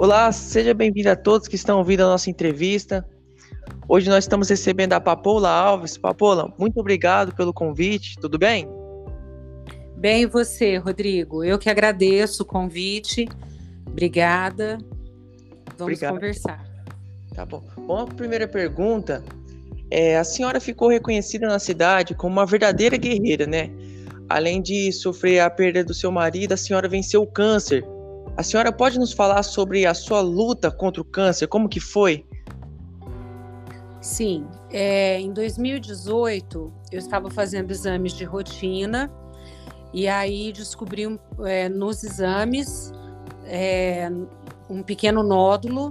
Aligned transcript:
Olá, 0.00 0.30
seja 0.30 0.72
bem-vindo 0.72 1.10
a 1.10 1.16
todos 1.16 1.48
que 1.48 1.56
estão 1.56 1.78
ouvindo 1.78 2.04
a 2.04 2.06
nossa 2.06 2.30
entrevista. 2.30 3.04
Hoje 3.88 4.08
nós 4.08 4.22
estamos 4.22 4.48
recebendo 4.48 4.92
a 4.92 5.00
Papola 5.00 5.50
Alves. 5.50 5.98
Papola, 5.98 6.54
muito 6.56 6.78
obrigado 6.78 7.34
pelo 7.34 7.52
convite, 7.52 8.14
tudo 8.20 8.38
bem? 8.38 8.68
Bem, 9.96 10.22
e 10.22 10.26
você, 10.26 10.76
Rodrigo? 10.76 11.42
Eu 11.42 11.58
que 11.58 11.68
agradeço 11.68 12.44
o 12.44 12.46
convite. 12.46 13.26
Obrigada. 13.88 14.78
Vamos 15.76 15.94
Obrigado. 15.94 16.14
conversar. 16.14 16.64
Tá 17.34 17.44
bom. 17.44 17.64
Bom, 17.84 17.98
a 17.98 18.06
primeira 18.06 18.46
pergunta 18.46 19.24
é: 19.90 20.16
a 20.16 20.22
senhora 20.22 20.60
ficou 20.60 20.90
reconhecida 20.90 21.48
na 21.48 21.58
cidade 21.58 22.14
como 22.14 22.34
uma 22.34 22.46
verdadeira 22.46 22.96
guerreira, 22.96 23.48
né? 23.48 23.68
Além 24.28 24.62
de 24.62 24.92
sofrer 24.92 25.40
a 25.40 25.50
perda 25.50 25.82
do 25.82 25.92
seu 25.92 26.12
marido, 26.12 26.52
a 26.52 26.56
senhora 26.56 26.88
venceu 26.88 27.20
o 27.22 27.26
câncer 27.26 27.84
a 28.38 28.42
senhora 28.44 28.70
pode 28.70 29.00
nos 29.00 29.12
falar 29.12 29.42
sobre 29.42 29.84
a 29.84 29.92
sua 29.92 30.20
luta 30.20 30.70
contra 30.70 31.02
o 31.02 31.04
câncer? 31.04 31.48
Como 31.48 31.68
que 31.68 31.80
foi? 31.80 32.24
Sim, 34.00 34.46
é, 34.70 35.18
em 35.18 35.32
2018 35.32 36.72
eu 36.92 36.98
estava 37.00 37.28
fazendo 37.32 37.72
exames 37.72 38.12
de 38.12 38.22
rotina 38.22 39.10
e 39.92 40.06
aí 40.06 40.52
descobri 40.52 41.18
é, 41.44 41.68
nos 41.68 42.04
exames 42.04 42.92
é, 43.44 44.08
um 44.70 44.84
pequeno 44.84 45.24
nódulo 45.24 45.90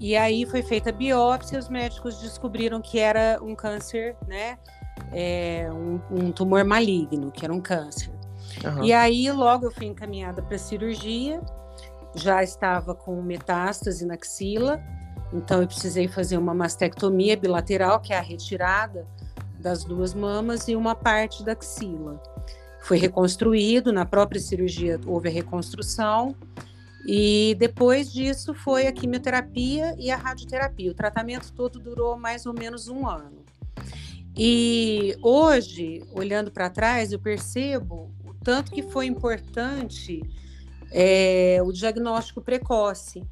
e 0.00 0.16
aí 0.16 0.46
foi 0.46 0.62
feita 0.62 0.88
a 0.88 0.92
biópsia 0.92 1.56
e 1.56 1.58
os 1.58 1.68
médicos 1.68 2.18
descobriram 2.22 2.80
que 2.80 2.98
era 2.98 3.38
um 3.42 3.54
câncer, 3.54 4.16
né? 4.26 4.58
É, 5.12 5.68
um, 5.70 6.00
um 6.10 6.32
tumor 6.32 6.64
maligno, 6.64 7.30
que 7.30 7.44
era 7.44 7.52
um 7.52 7.60
câncer. 7.60 8.10
Uhum. 8.64 8.84
E 8.84 8.90
aí 8.90 9.30
logo 9.30 9.66
eu 9.66 9.70
fui 9.70 9.86
encaminhada 9.86 10.40
para 10.40 10.56
cirurgia 10.56 11.42
já 12.18 12.42
estava 12.42 12.94
com 12.94 13.22
metástase 13.22 14.04
na 14.04 14.14
axila, 14.14 14.82
então 15.32 15.62
eu 15.62 15.66
precisei 15.66 16.08
fazer 16.08 16.36
uma 16.36 16.54
mastectomia 16.54 17.36
bilateral, 17.36 18.00
que 18.00 18.12
é 18.12 18.18
a 18.18 18.22
retirada 18.22 19.06
das 19.58 19.84
duas 19.84 20.14
mamas 20.14 20.68
e 20.68 20.76
uma 20.76 20.94
parte 20.94 21.44
da 21.44 21.52
axila. 21.52 22.22
Foi 22.80 22.98
reconstruído, 22.98 23.92
na 23.92 24.04
própria 24.04 24.40
cirurgia 24.40 25.00
houve 25.06 25.28
a 25.28 25.32
reconstrução, 25.32 26.34
e 27.06 27.56
depois 27.58 28.12
disso 28.12 28.52
foi 28.52 28.86
a 28.86 28.92
quimioterapia 28.92 29.94
e 29.98 30.10
a 30.10 30.16
radioterapia. 30.16 30.90
O 30.90 30.94
tratamento 30.94 31.52
todo 31.52 31.78
durou 31.78 32.18
mais 32.18 32.44
ou 32.44 32.52
menos 32.52 32.88
um 32.88 33.06
ano. 33.06 33.44
E 34.36 35.16
hoje, 35.22 36.04
olhando 36.12 36.50
para 36.50 36.70
trás, 36.70 37.10
eu 37.12 37.18
percebo 37.18 38.10
o 38.24 38.34
tanto 38.34 38.70
que 38.70 38.82
foi 38.82 39.06
importante 39.06 40.22
é, 40.92 41.60
o 41.62 41.72
diagnóstico 41.72 42.40
precoce. 42.40 43.22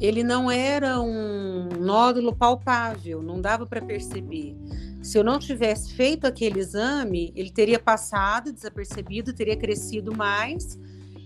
Ele 0.00 0.22
não 0.24 0.50
era 0.50 1.00
um 1.00 1.68
nódulo 1.78 2.34
palpável, 2.34 3.22
não 3.22 3.40
dava 3.40 3.66
para 3.66 3.80
perceber. 3.80 4.56
Se 5.02 5.18
eu 5.18 5.24
não 5.24 5.38
tivesse 5.38 5.92
feito 5.94 6.26
aquele 6.26 6.60
exame, 6.60 7.32
ele 7.36 7.50
teria 7.50 7.78
passado 7.78 8.52
desapercebido, 8.52 9.32
teria 9.32 9.56
crescido 9.56 10.16
mais. 10.16 10.78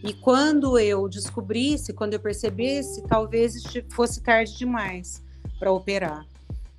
E 0.03 0.13
quando 0.13 0.79
eu 0.79 1.09
descobrisse, 1.09 1.93
quando 1.93 2.15
eu 2.15 2.21
percebesse, 2.21 3.03
talvez 3.07 3.55
fosse 3.91 4.23
tarde 4.23 4.57
demais 4.57 5.23
para 5.59 5.73
operar. 5.73 6.27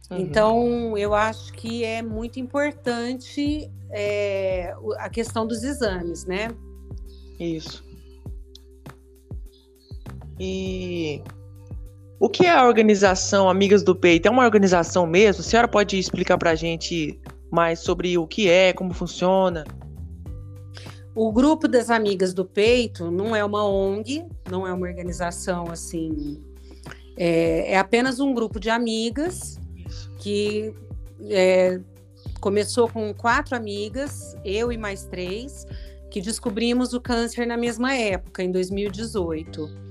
Uhum. 0.09 0.17
Então, 0.19 0.97
eu 0.97 1.13
acho 1.13 1.53
que 1.53 1.83
é 1.83 2.01
muito 2.01 2.39
importante 2.39 3.69
é, 3.91 4.75
a 4.97 5.09
questão 5.09 5.45
dos 5.45 5.63
exames, 5.63 6.25
né? 6.25 6.49
Isso. 7.39 7.86
E 10.39 11.21
o 12.19 12.29
que 12.29 12.45
é 12.45 12.51
a 12.51 12.65
organização 12.65 13.49
Amigas 13.49 13.83
do 13.83 13.95
Peito? 13.95 14.27
É 14.27 14.31
uma 14.31 14.43
organização 14.43 15.05
mesmo? 15.05 15.41
A 15.41 15.43
senhora 15.43 15.67
pode 15.67 15.97
explicar 15.99 16.37
para 16.37 16.51
a 16.51 16.55
gente 16.55 17.19
mais 17.51 17.79
sobre 17.79 18.17
o 18.17 18.25
que 18.27 18.49
é, 18.49 18.73
como 18.73 18.93
funciona? 18.93 19.63
O 21.15 21.31
grupo 21.31 21.67
das 21.67 21.89
Amigas 21.89 22.33
do 22.33 22.45
Peito 22.45 23.09
não 23.09 23.35
é 23.35 23.43
uma 23.43 23.67
ONG, 23.67 24.25
não 24.49 24.67
é 24.67 24.73
uma 24.73 24.87
organização 24.87 25.65
assim. 25.71 26.43
É, 27.15 27.73
é 27.73 27.77
apenas 27.77 28.19
um 28.19 28.33
grupo 28.33 28.59
de 28.59 28.69
amigas 28.69 29.59
que 30.19 30.73
é, 31.29 31.79
começou 32.39 32.87
com 32.87 33.13
quatro 33.13 33.55
amigas, 33.55 34.35
eu 34.45 34.71
e 34.71 34.77
mais 34.77 35.05
três, 35.05 35.65
que 36.11 36.21
descobrimos 36.21 36.93
o 36.93 37.01
câncer 37.01 37.45
na 37.45 37.57
mesma 37.57 37.95
época, 37.95 38.43
em 38.43 38.51
2018. 38.51 39.86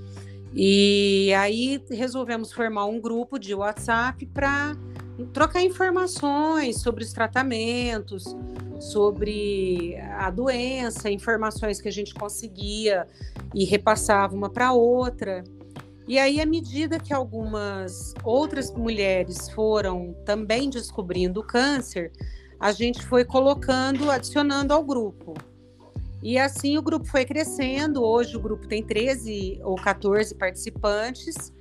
E 0.59 1.31
aí 1.35 1.79
resolvemos 1.87 2.51
formar 2.51 2.85
um 2.85 2.99
grupo 2.99 3.37
de 3.37 3.53
WhatsApp 3.53 4.25
para 4.25 4.75
trocar 5.31 5.61
informações 5.61 6.81
sobre 6.81 7.03
os 7.03 7.13
tratamentos, 7.13 8.35
sobre 8.79 9.95
a 10.17 10.31
doença, 10.31 11.11
informações 11.11 11.79
que 11.79 11.87
a 11.87 11.91
gente 11.91 12.11
conseguia 12.15 13.07
e 13.53 13.65
repassava 13.65 14.35
uma 14.35 14.49
para 14.49 14.73
outra. 14.73 15.43
E 16.07 16.17
aí, 16.17 16.41
à 16.41 16.45
medida 16.45 16.97
que 16.97 17.13
algumas 17.13 18.15
outras 18.23 18.73
mulheres 18.73 19.51
foram 19.51 20.15
também 20.25 20.71
descobrindo 20.71 21.41
o 21.41 21.43
câncer, 21.43 22.11
a 22.59 22.71
gente 22.71 23.05
foi 23.05 23.23
colocando, 23.23 24.09
adicionando 24.09 24.73
ao 24.73 24.83
grupo. 24.83 25.35
E 26.21 26.37
assim 26.37 26.77
o 26.77 26.81
grupo 26.81 27.05
foi 27.05 27.25
crescendo. 27.25 28.03
Hoje 28.03 28.35
o 28.35 28.39
grupo 28.39 28.67
tem 28.67 28.83
13 28.83 29.59
ou 29.63 29.75
14 29.75 30.35
participantes. 30.35 31.53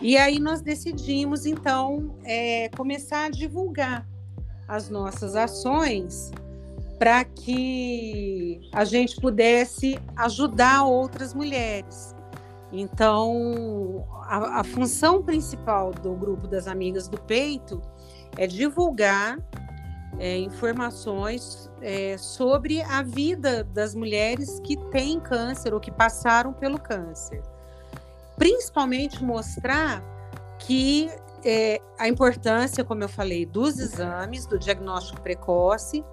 E 0.00 0.16
aí 0.16 0.38
nós 0.40 0.60
decidimos, 0.60 1.46
então, 1.46 2.16
é, 2.24 2.68
começar 2.70 3.26
a 3.26 3.30
divulgar 3.30 4.08
as 4.66 4.88
nossas 4.88 5.36
ações 5.36 6.32
para 6.98 7.24
que 7.24 8.60
a 8.72 8.84
gente 8.84 9.20
pudesse 9.20 9.98
ajudar 10.16 10.84
outras 10.84 11.34
mulheres. 11.34 12.14
Então, 12.72 14.06
a, 14.22 14.60
a 14.60 14.64
função 14.64 15.22
principal 15.22 15.92
do 15.92 16.14
grupo 16.14 16.48
das 16.48 16.66
Amigas 16.66 17.06
do 17.08 17.20
Peito 17.20 17.80
é 18.36 18.46
divulgar 18.46 19.38
é, 20.18 20.38
informações 20.38 21.70
é, 21.80 22.16
sobre 22.18 22.82
a 22.82 23.02
vida 23.02 23.64
das 23.64 23.94
mulheres 23.94 24.60
que 24.60 24.76
têm 24.90 25.20
câncer 25.20 25.74
ou 25.74 25.80
que 25.80 25.90
passaram 25.90 26.52
pelo 26.52 26.78
câncer. 26.78 27.42
Principalmente 28.36 29.22
mostrar 29.22 30.02
que 30.58 31.10
é, 31.44 31.80
a 31.98 32.08
importância, 32.08 32.84
como 32.84 33.04
eu 33.04 33.08
falei, 33.08 33.44
dos 33.44 33.78
exames, 33.78 34.46
do 34.46 34.58
diagnóstico 34.58 35.20
precoce 35.20 36.04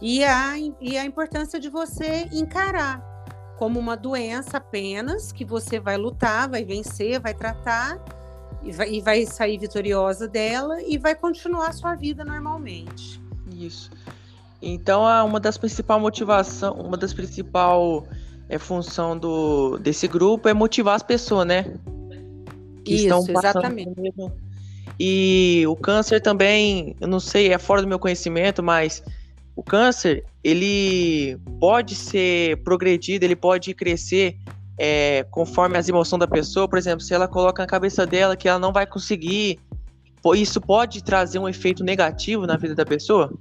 e 0.00 0.24
a, 0.24 0.54
e 0.80 0.96
a 0.96 1.04
importância 1.04 1.58
de 1.58 1.68
você 1.68 2.28
encarar 2.32 3.02
como 3.58 3.80
uma 3.80 3.96
doença 3.96 4.58
apenas, 4.58 5.32
que 5.32 5.44
você 5.44 5.80
vai 5.80 5.96
lutar, 5.96 6.48
vai 6.48 6.64
vencer, 6.64 7.18
vai 7.18 7.34
tratar 7.34 8.00
e 8.62 8.70
vai, 8.70 8.90
e 8.92 9.00
vai 9.00 9.26
sair 9.26 9.58
vitoriosa 9.58 10.28
dela 10.28 10.80
e 10.80 10.96
vai 10.96 11.14
continuar 11.16 11.68
a 11.68 11.72
sua 11.72 11.96
vida 11.96 12.24
normalmente. 12.24 13.20
Isso. 13.58 13.90
Então, 14.60 15.02
uma 15.24 15.38
das 15.38 15.56
principais 15.56 16.00
motivação, 16.00 16.74
uma 16.74 16.96
das 16.96 17.12
principal 17.12 18.06
é, 18.48 18.58
função 18.58 19.16
do, 19.16 19.78
desse 19.78 20.08
grupo 20.08 20.48
é 20.48 20.54
motivar 20.54 20.94
as 20.96 21.02
pessoas, 21.02 21.46
né? 21.46 21.64
Que 22.84 22.94
Isso, 22.94 23.04
estão 23.04 23.24
exatamente. 23.28 24.00
Mesmo. 24.00 24.32
E 24.98 25.64
o 25.68 25.76
câncer 25.76 26.20
também, 26.20 26.96
eu 27.00 27.06
não 27.06 27.20
sei, 27.20 27.52
é 27.52 27.58
fora 27.58 27.82
do 27.82 27.88
meu 27.88 27.98
conhecimento, 27.98 28.62
mas 28.62 29.02
o 29.54 29.62
câncer, 29.62 30.24
ele 30.42 31.38
pode 31.60 31.94
ser 31.94 32.56
progredido, 32.64 33.24
ele 33.24 33.36
pode 33.36 33.74
crescer 33.74 34.36
é, 34.76 35.24
conforme 35.30 35.78
as 35.78 35.88
emoções 35.88 36.18
da 36.18 36.26
pessoa. 36.26 36.68
Por 36.68 36.78
exemplo, 36.78 37.00
se 37.00 37.14
ela 37.14 37.28
coloca 37.28 37.62
na 37.62 37.66
cabeça 37.66 38.04
dela 38.04 38.36
que 38.36 38.48
ela 38.48 38.58
não 38.58 38.72
vai 38.72 38.86
conseguir 38.86 39.60
isso 40.34 40.60
pode 40.60 41.02
trazer 41.02 41.38
um 41.38 41.48
efeito 41.48 41.84
negativo 41.84 42.46
na 42.46 42.56
vida 42.56 42.74
da 42.74 42.84
pessoa? 42.84 43.32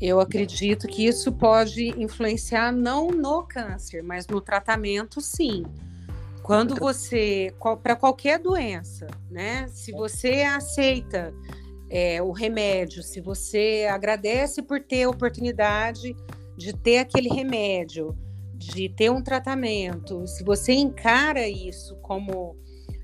Eu 0.00 0.18
acredito 0.18 0.88
que 0.88 1.06
isso 1.06 1.30
pode 1.30 1.88
influenciar 2.00 2.72
não 2.72 3.08
no 3.08 3.42
câncer, 3.42 4.02
mas 4.02 4.26
no 4.26 4.40
tratamento, 4.40 5.20
sim. 5.20 5.64
Quando 6.42 6.74
você, 6.74 7.54
para 7.82 7.94
qualquer 7.94 8.38
doença, 8.38 9.06
né? 9.30 9.68
Se 9.68 9.92
você 9.92 10.42
aceita 10.42 11.34
é, 11.90 12.22
o 12.22 12.32
remédio, 12.32 13.02
se 13.02 13.20
você 13.20 13.86
agradece 13.90 14.62
por 14.62 14.80
ter 14.80 15.02
a 15.02 15.10
oportunidade 15.10 16.16
de 16.56 16.72
ter 16.72 16.98
aquele 16.98 17.28
remédio, 17.28 18.16
de 18.54 18.88
ter 18.88 19.10
um 19.10 19.22
tratamento, 19.22 20.26
se 20.26 20.42
você 20.42 20.72
encara 20.72 21.46
isso 21.46 21.96
como 21.96 22.56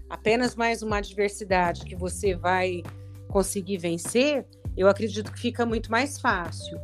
apenas 0.08 0.54
mais 0.54 0.82
uma 0.82 0.98
adversidade 0.98 1.84
que 1.84 1.96
você 1.96 2.34
vai 2.34 2.82
conseguir 3.28 3.78
vencer, 3.78 4.46
eu 4.76 4.88
acredito 4.88 5.32
que 5.32 5.40
fica 5.40 5.66
muito 5.66 5.90
mais 5.90 6.18
fácil. 6.18 6.78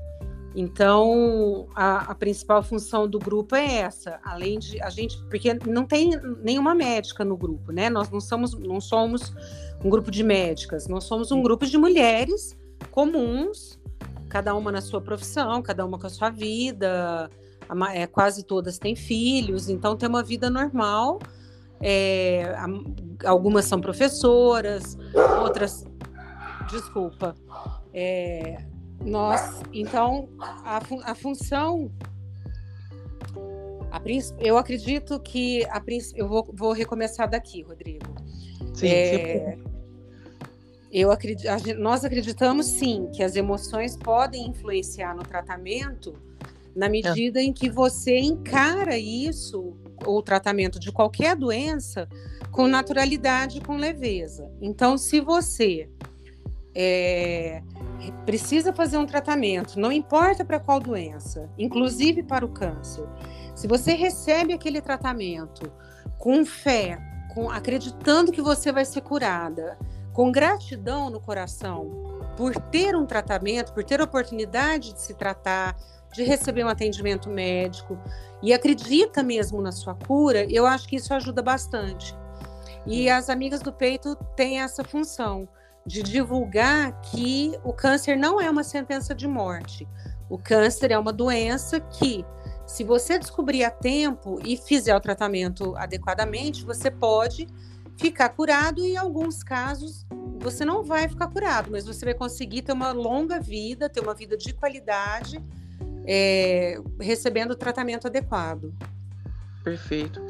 Então, 0.55 1.67
a, 1.75 2.11
a, 2.11 2.15
principal 2.15 2.63
função 2.63 3.09
do 3.09 3.19
grupo 3.19 3.57
é 3.57 3.77
essa, 3.77 4.21
além 4.23 4.59
de 4.59 4.83
a 4.83 4.91
gente, 4.91 5.17
porque 5.31 5.55
não 5.67 5.87
tem 5.87 6.11
nenhuma 6.43 6.75
médica 6.75 7.25
no 7.25 7.37
grupo, 7.37 7.73
né? 7.73 7.89
Nós 7.89 8.11
não 8.11 8.21
somos, 8.21 8.53
não 8.59 8.81
somos 8.81 9.33
um 9.83 9.89
grupo 9.89 10.11
de 10.11 10.23
médicas, 10.23 10.87
nós 10.89 11.05
somos 11.05 11.33
um 11.33 11.43
grupo 11.43 11.65
de 11.65 11.79
mulheres 11.79 12.55
comuns, 12.91 13.81
cada 14.29 14.55
uma 14.55 14.71
na 14.71 14.83
sua 14.83 15.01
profissão, 15.01 15.63
cada 15.63 15.87
uma 15.87 15.99
com 15.99 16.07
a 16.07 16.11
sua 16.11 16.29
vida, 16.29 17.31
é, 17.95 18.07
quase 18.07 18.45
todas 18.45 18.79
têm 18.79 18.95
filhos, 18.95 19.71
então 19.71 19.97
tem 19.97 20.09
uma 20.09 20.23
vida 20.23 20.51
normal. 20.51 21.19
É, 21.83 22.55
algumas 23.25 23.65
são 23.65 23.81
professoras, 23.81 24.97
outras, 25.43 25.85
desculpa, 26.71 27.35
é, 27.93 28.65
nós, 29.05 29.63
então, 29.73 30.29
a, 30.41 30.81
a 31.05 31.15
função. 31.15 31.91
A, 33.91 34.01
eu 34.39 34.57
acredito 34.57 35.19
que 35.21 35.65
a, 35.65 35.83
eu 36.15 36.29
vou, 36.29 36.49
vou 36.53 36.73
recomeçar 36.73 37.29
daqui, 37.29 37.63
Rodrigo. 37.63 38.07
Sim, 38.75 38.87
é, 38.87 39.59
eu 40.91 41.11
acredito, 41.11 41.49
nós 41.79 42.05
acreditamos 42.05 42.67
sim 42.67 43.09
que 43.15 43.23
as 43.23 43.35
emoções 43.35 43.97
podem 43.97 44.49
influenciar 44.49 45.17
no 45.17 45.23
tratamento 45.23 46.15
na 46.75 46.89
medida 46.89 47.41
é. 47.41 47.45
em 47.45 47.53
que 47.53 47.69
você 47.69 48.19
encara 48.19 48.97
isso, 48.97 49.77
o 50.07 50.23
tratamento 50.23 50.79
de 50.81 50.91
qualquer 50.91 51.37
doença, 51.37 52.09
com 52.51 52.67
naturalidade, 52.67 53.61
com 53.61 53.77
leveza. 53.77 54.51
Então, 54.61 54.99
se 54.99 55.21
você 55.21 55.89
é, 56.75 57.63
precisa 58.25 58.73
fazer 58.73 58.97
um 58.97 59.07
tratamento, 59.07 59.79
não 59.79 59.93
importa 59.93 60.45
para 60.45 60.61
qual 60.61 60.81
doença, 60.81 61.51
inclusive 61.59 62.23
para 62.23 62.45
o 62.45 62.49
câncer. 62.49 63.07
Se 63.55 63.67
você 63.67 63.93
recebe 63.95 64.53
aquele 64.53 64.81
tratamento 64.81 65.71
com 66.19 66.45
fé, 66.45 66.99
com 67.35 67.51
acreditando 67.51 68.33
que 68.33 68.43
você 68.43 68.73
vai 68.73 68.85
ser 68.85 69.03
curada, 69.03 69.79
com 70.13 70.31
gratidão 70.31 71.11
no 71.11 71.21
coração 71.21 72.21
por 72.37 72.55
ter 72.55 72.97
um 72.97 73.07
tratamento, 73.07 73.73
por 73.73 73.85
ter 73.85 74.01
a 74.01 74.05
oportunidade 74.05 74.95
de 74.95 75.01
se 75.01 75.15
tratar, 75.15 75.77
de 76.13 76.23
receber 76.23 76.65
um 76.65 76.69
atendimento 76.69 77.29
médico 77.31 77.99
e 78.43 78.53
acredita 78.53 79.23
mesmo 79.23 79.61
na 79.61 79.73
sua 79.73 79.95
cura, 79.95 80.45
eu 80.51 80.67
acho 80.67 80.89
que 80.89 80.97
isso 80.97 81.15
ajuda 81.15 81.43
bastante. 81.43 82.15
E 82.87 83.09
as 83.09 83.31
amigas 83.31 83.61
do 83.61 83.73
peito 83.73 84.17
têm 84.37 84.61
essa 84.61 84.83
função 84.83 85.49
de 85.87 86.03
divulgar 86.03 87.01
que 87.01 87.59
o 87.65 87.73
câncer 87.73 88.17
não 88.17 88.41
é 88.41 88.51
uma 88.51 88.65
sentença 88.65 89.15
de 89.15 89.27
morte. 89.27 89.89
O 90.29 90.39
câncer 90.39 90.91
é 90.91 90.99
uma 90.99 91.13
doença 91.13 91.81
que, 91.81 92.25
se 92.67 92.85
você 92.85 93.19
descobrir 93.19 93.65
a 93.65 93.71
tempo 93.71 94.39
e 94.45 94.57
fizer 94.57 94.95
o 94.97 95.01
tratamento 95.01 95.77
adequadamente, 95.77 96.65
você 96.65 96.91
pode 96.91 97.47
ficar 97.97 98.31
curado 98.31 98.81
e, 98.81 98.93
em 98.93 98.97
alguns 98.97 99.43
casos, 99.43 100.07
você 100.41 100.65
não 100.65 100.83
vai 100.83 101.09
ficar 101.09 101.29
curado, 101.29 101.71
mas 101.71 101.85
você 101.85 102.05
vai 102.05 102.15
conseguir 102.15 102.63
ter 102.63 102.73
uma 102.73 102.91
longa 102.91 103.39
vida, 103.39 103.89
ter 103.89 104.01
uma 104.01 104.15
vida 104.15 104.37
de 104.37 104.53
qualidade, 104.53 105.43
é, 106.07 106.79
recebendo 107.01 107.53
o 107.53 107.57
tratamento 107.57 108.07
adequado. 108.07 108.73
Perfeito. 109.63 110.21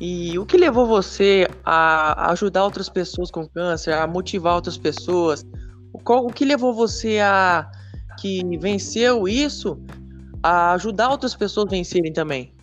E 0.00 0.38
o 0.38 0.46
que 0.46 0.56
levou 0.56 0.86
você 0.86 1.46
a 1.64 2.30
ajudar 2.32 2.64
outras 2.64 2.88
pessoas 2.88 3.30
com 3.30 3.46
câncer, 3.46 3.92
a 3.92 4.06
motivar 4.06 4.54
outras 4.54 4.78
pessoas? 4.78 5.44
O, 5.92 5.98
qual, 5.98 6.24
o 6.24 6.32
que 6.32 6.44
levou 6.44 6.72
você 6.72 7.18
a 7.18 7.70
que 8.18 8.42
venceu 8.58 9.28
isso 9.28 9.78
a 10.42 10.72
ajudar 10.72 11.10
outras 11.10 11.34
pessoas 11.34 11.66
a 11.66 11.70
vencerem 11.70 12.12
também? 12.12 12.54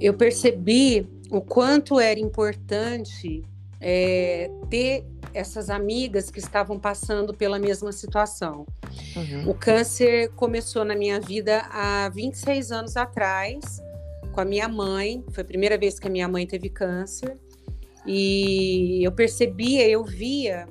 Eu 0.00 0.14
percebi 0.14 1.08
o 1.30 1.40
quanto 1.40 1.98
era 1.98 2.20
importante 2.20 3.42
é, 3.80 4.50
ter 4.70 5.04
essas 5.34 5.68
amigas 5.68 6.30
que 6.30 6.38
estavam 6.38 6.78
passando 6.78 7.34
pela 7.34 7.58
mesma 7.58 7.92
situação. 7.92 8.66
Uhum. 9.16 9.50
O 9.50 9.54
câncer 9.54 10.30
começou 10.30 10.84
na 10.84 10.94
minha 10.94 11.20
vida 11.20 11.66
há 11.70 12.08
26 12.08 12.70
anos 12.70 12.96
atrás 12.96 13.82
com 14.32 14.40
a 14.40 14.44
minha 14.44 14.68
mãe. 14.68 15.24
Foi 15.32 15.42
a 15.42 15.46
primeira 15.46 15.76
vez 15.76 15.98
que 15.98 16.06
a 16.06 16.10
minha 16.10 16.28
mãe 16.28 16.46
teve 16.46 16.70
câncer. 16.70 17.36
E 18.06 19.02
eu 19.02 19.12
percebia, 19.12 19.88
eu 19.88 20.04
via 20.04 20.66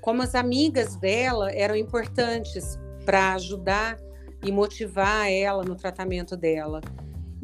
como 0.00 0.22
as 0.22 0.34
amigas 0.34 0.96
dela 0.96 1.50
eram 1.50 1.74
importantes 1.74 2.78
para 3.06 3.34
ajudar 3.34 3.98
e 4.42 4.52
motivar 4.52 5.30
ela 5.30 5.64
no 5.64 5.74
tratamento 5.74 6.36
dela. 6.36 6.80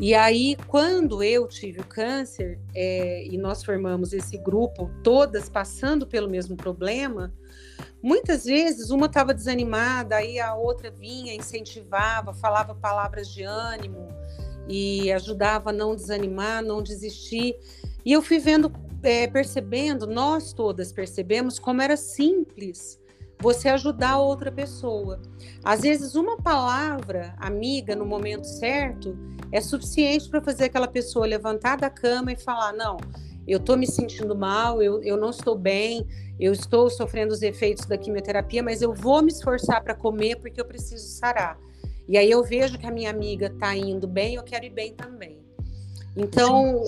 E 0.00 0.14
aí, 0.14 0.56
quando 0.66 1.22
eu 1.22 1.46
tive 1.46 1.80
o 1.80 1.86
câncer 1.86 2.58
é, 2.74 3.26
e 3.26 3.36
nós 3.36 3.62
formamos 3.62 4.14
esse 4.14 4.38
grupo, 4.38 4.90
todas 5.02 5.46
passando 5.50 6.06
pelo 6.06 6.26
mesmo 6.26 6.56
problema, 6.56 7.30
muitas 8.02 8.46
vezes 8.46 8.88
uma 8.88 9.04
estava 9.04 9.34
desanimada, 9.34 10.16
aí 10.16 10.40
a 10.40 10.54
outra 10.54 10.90
vinha, 10.90 11.34
incentivava, 11.34 12.32
falava 12.32 12.74
palavras 12.74 13.28
de 13.28 13.42
ânimo, 13.42 14.08
e 14.66 15.12
ajudava 15.12 15.68
a 15.68 15.72
não 15.72 15.94
desanimar, 15.94 16.62
não 16.62 16.82
desistir. 16.82 17.54
E 18.02 18.12
eu 18.12 18.22
fui 18.22 18.38
vendo, 18.38 18.72
é, 19.02 19.26
percebendo, 19.26 20.06
nós 20.06 20.54
todas 20.54 20.92
percebemos 20.92 21.58
como 21.58 21.82
era 21.82 21.96
simples 21.96 22.99
você 23.40 23.68
ajudar 23.68 24.18
outra 24.18 24.52
pessoa. 24.52 25.20
Às 25.64 25.80
vezes, 25.80 26.14
uma 26.14 26.36
palavra 26.36 27.34
amiga 27.38 27.96
no 27.96 28.04
momento 28.04 28.44
certo 28.44 29.16
é 29.50 29.60
suficiente 29.60 30.28
para 30.28 30.40
fazer 30.40 30.64
aquela 30.64 30.88
pessoa 30.88 31.26
levantar 31.26 31.76
da 31.76 31.90
cama 31.90 32.32
e 32.32 32.36
falar: 32.36 32.72
Não, 32.72 32.98
eu 33.46 33.58
estou 33.58 33.76
me 33.76 33.86
sentindo 33.86 34.36
mal, 34.36 34.82
eu, 34.82 35.02
eu 35.02 35.16
não 35.16 35.30
estou 35.30 35.56
bem, 35.56 36.06
eu 36.38 36.52
estou 36.52 36.88
sofrendo 36.88 37.32
os 37.32 37.42
efeitos 37.42 37.86
da 37.86 37.98
quimioterapia, 37.98 38.62
mas 38.62 38.82
eu 38.82 38.92
vou 38.94 39.22
me 39.22 39.32
esforçar 39.32 39.82
para 39.82 39.94
comer 39.94 40.36
porque 40.36 40.60
eu 40.60 40.64
preciso 40.64 41.06
sarar. 41.18 41.58
E 42.08 42.18
aí 42.18 42.30
eu 42.30 42.42
vejo 42.42 42.78
que 42.78 42.86
a 42.86 42.90
minha 42.90 43.10
amiga 43.10 43.46
está 43.46 43.74
indo 43.74 44.06
bem, 44.06 44.34
eu 44.34 44.42
quero 44.42 44.64
ir 44.64 44.70
bem 44.70 44.94
também. 44.94 45.38
Então, 46.16 46.82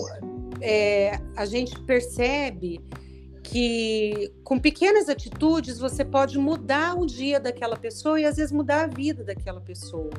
é, 0.59 1.19
a 1.35 1.45
gente 1.45 1.79
percebe 1.81 2.81
que 3.43 4.31
com 4.43 4.57
pequenas 4.57 5.09
atitudes 5.09 5.77
você 5.77 6.05
pode 6.05 6.39
mudar 6.39 6.97
o 6.97 7.05
dia 7.05 7.39
daquela 7.39 7.75
pessoa 7.75 8.19
e 8.19 8.25
às 8.25 8.37
vezes 8.37 8.51
mudar 8.51 8.85
a 8.85 8.87
vida 8.87 9.23
daquela 9.23 9.59
pessoa. 9.59 10.09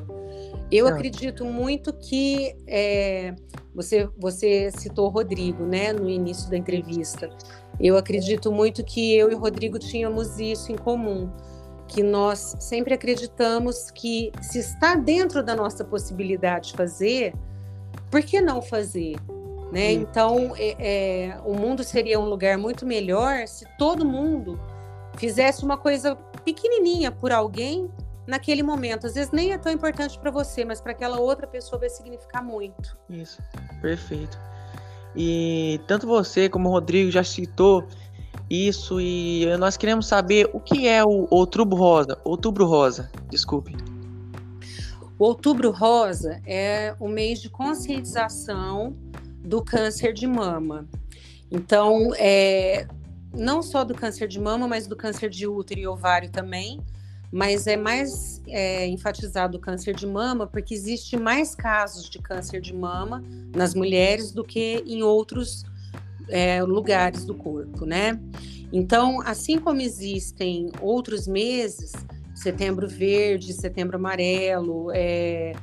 Eu 0.71 0.87
é. 0.87 0.91
acredito 0.91 1.43
muito 1.43 1.91
que 1.91 2.55
é, 2.67 3.35
você, 3.73 4.07
você 4.17 4.71
citou 4.77 5.07
o 5.07 5.09
Rodrigo, 5.09 5.65
né, 5.65 5.91
no 5.91 6.07
início 6.07 6.49
da 6.49 6.55
entrevista. 6.55 7.29
Eu 7.79 7.97
acredito 7.97 8.51
muito 8.51 8.83
que 8.83 9.15
eu 9.17 9.31
e 9.31 9.35
o 9.35 9.39
Rodrigo 9.39 9.79
tínhamos 9.79 10.39
isso 10.39 10.71
em 10.71 10.75
comum 10.75 11.29
que 11.87 12.01
nós 12.01 12.55
sempre 12.59 12.93
acreditamos 12.93 13.91
que 13.91 14.31
se 14.41 14.59
está 14.59 14.95
dentro 14.95 15.43
da 15.43 15.55
nossa 15.55 15.83
possibilidade 15.83 16.69
de 16.69 16.77
fazer, 16.77 17.33
por 18.09 18.21
que 18.23 18.41
não 18.41 18.61
fazer? 18.61 19.15
Né? 19.71 19.91
Então, 19.91 20.53
é, 20.57 20.75
é, 20.79 21.37
o 21.43 21.53
mundo 21.53 21.83
seria 21.83 22.19
um 22.19 22.25
lugar 22.25 22.57
muito 22.57 22.85
melhor 22.85 23.47
se 23.47 23.65
todo 23.77 24.05
mundo 24.05 24.59
fizesse 25.17 25.63
uma 25.63 25.77
coisa 25.77 26.15
pequenininha 26.43 27.11
por 27.11 27.31
alguém 27.31 27.89
naquele 28.27 28.63
momento. 28.63 29.07
Às 29.07 29.15
vezes 29.15 29.31
nem 29.31 29.51
é 29.51 29.57
tão 29.57 29.71
importante 29.71 30.17
para 30.19 30.31
você, 30.31 30.63
mas 30.63 30.79
para 30.79 30.91
aquela 30.91 31.19
outra 31.19 31.47
pessoa 31.47 31.79
vai 31.79 31.89
significar 31.89 32.43
muito. 32.43 32.97
Isso, 33.09 33.41
perfeito. 33.81 34.39
E 35.15 35.79
tanto 35.87 36.05
você 36.05 36.49
como 36.49 36.69
o 36.69 36.71
Rodrigo 36.71 37.09
já 37.09 37.23
citou 37.23 37.85
isso 38.49 38.99
e 38.99 39.45
nós 39.57 39.77
queremos 39.77 40.07
saber 40.07 40.49
o 40.53 40.59
que 40.59 40.87
é 40.87 41.03
o 41.03 41.27
Outubro 41.31 41.77
Rosa. 41.77 42.19
Outubro 42.23 42.65
Rosa, 42.65 43.09
desculpe. 43.29 43.75
O 45.17 45.25
Outubro 45.25 45.71
Rosa 45.71 46.41
é 46.45 46.93
o 46.99 47.07
mês 47.07 47.41
de 47.41 47.49
conscientização 47.49 48.95
do 49.45 49.63
câncer 49.63 50.13
de 50.13 50.27
mama. 50.27 50.87
Então, 51.51 52.11
é, 52.17 52.87
não 53.33 53.61
só 53.61 53.83
do 53.83 53.93
câncer 53.93 54.27
de 54.27 54.39
mama, 54.39 54.67
mas 54.67 54.87
do 54.87 54.95
câncer 54.95 55.29
de 55.29 55.47
útero 55.47 55.79
e 55.79 55.87
ovário 55.87 56.29
também. 56.29 56.81
Mas 57.31 57.67
é 57.67 57.75
mais 57.75 58.41
é, 58.47 58.87
enfatizado 58.87 59.57
o 59.57 59.59
câncer 59.59 59.93
de 59.93 60.07
mama 60.07 60.47
porque 60.47 60.73
existe 60.73 61.17
mais 61.17 61.53
casos 61.53 62.09
de 62.09 62.19
câncer 62.19 62.61
de 62.61 62.73
mama 62.73 63.21
nas 63.53 63.73
mulheres 63.73 64.31
do 64.31 64.43
que 64.43 64.83
em 64.85 65.03
outros 65.03 65.65
é, 66.29 66.63
lugares 66.63 67.25
do 67.25 67.33
corpo, 67.33 67.85
né? 67.85 68.19
Então, 68.71 69.21
assim 69.21 69.59
como 69.59 69.81
existem 69.81 70.71
outros 70.81 71.27
meses, 71.27 71.93
setembro 72.33 72.87
verde, 72.87 73.53
setembro 73.53 73.97
amarelo, 73.97 74.91
é, 74.93 75.53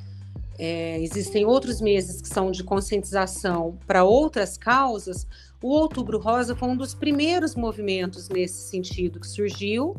é, 0.62 1.00
existem 1.00 1.44
outros 1.44 1.80
meses 1.80 2.20
que 2.20 2.28
são 2.28 2.50
de 2.50 2.62
conscientização 2.62 3.78
para 3.86 4.04
outras 4.04 4.56
causas, 4.56 5.26
o 5.62 5.68
Outubro 5.70 6.18
Rosa 6.18 6.54
foi 6.54 6.68
um 6.68 6.76
dos 6.76 6.94
primeiros 6.94 7.54
movimentos 7.54 8.28
nesse 8.28 8.68
sentido 8.68 9.20
que 9.20 9.26
surgiu 9.26 9.96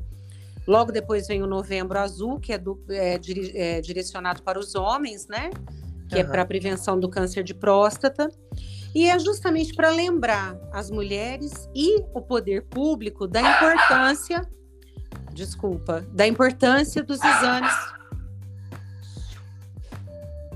Logo 0.66 0.92
depois 0.92 1.28
vem 1.28 1.44
o 1.44 1.48
Novembro 1.48 2.00
Azul, 2.00 2.40
que 2.40 2.54
é, 2.54 2.58
do, 2.58 2.82
é, 2.90 3.20
é 3.54 3.82
direcionado 3.82 4.42
para 4.44 4.58
os 4.58 4.76
homens, 4.76 5.28
né? 5.28 5.50
Que 6.08 6.16
uhum. 6.16 6.22
é 6.22 6.24
para 6.24 6.42
a 6.42 6.46
prevenção 6.46 7.00
do 7.00 7.10
câncer 7.10 7.44
de 7.44 7.54
próstata. 7.54 8.30
E 8.96 9.10
é 9.10 9.20
justamente 9.20 9.74
para 9.74 9.90
lembrar 9.90 10.58
as 10.72 10.90
mulheres 10.90 11.68
e 11.76 12.02
o 12.14 12.22
poder 12.22 12.64
público 12.64 13.28
da 13.28 13.42
importância, 13.42 14.48
desculpa, 15.34 16.06
da 16.14 16.28
importância 16.28 17.04
dos 17.04 17.18
exames. 17.18 17.74